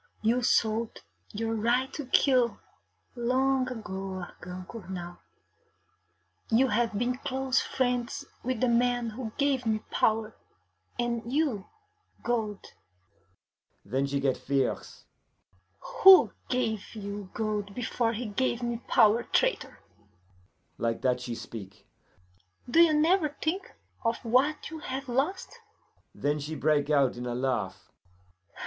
You 0.23 0.41
sold 0.41 1.03
your 1.31 1.53
right 1.53 1.93
to 1.93 2.07
kill 2.07 2.57
long 3.15 3.69
ago, 3.71 4.25
Argand 4.25 4.67
Cournal. 4.67 5.19
You 6.49 6.69
have 6.69 6.97
been 6.97 7.19
close 7.19 7.61
friends 7.61 8.25
with 8.43 8.61
the 8.61 8.67
man 8.67 9.11
who 9.11 9.31
gave 9.37 9.63
me 9.63 9.81
power, 9.91 10.35
and 10.97 11.31
you 11.31 11.67
gold.' 12.23 12.73
Then 13.85 14.07
she 14.07 14.19
get 14.19 14.37
fierce. 14.37 15.03
'Who 15.81 16.31
gave 16.49 16.95
you 16.95 17.29
gold 17.35 17.75
before 17.75 18.13
he 18.13 18.25
gave 18.25 18.63
me 18.63 18.77
power, 18.87 19.21
traitor?' 19.21 19.77
Like 20.79 21.03
that 21.03 21.21
she 21.21 21.35
speak. 21.35 21.85
'Do 22.67 22.79
you 22.81 22.93
never 22.95 23.29
think 23.39 23.71
of 24.03 24.17
what 24.25 24.71
you 24.71 24.79
have 24.79 25.07
lost?' 25.07 25.59
Then 26.15 26.39
she 26.39 26.55
break 26.55 26.89
out 26.89 27.17
in 27.17 27.27
a 27.27 27.35
laugh. 27.35 27.91